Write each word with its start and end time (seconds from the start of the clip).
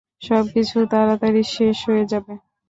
সবকিছুই 0.21 0.85
তাড়াতাড়ি 0.93 1.41
শেষ 1.53 1.77
হয়ে 1.87 2.03
যাবে। 2.11 2.33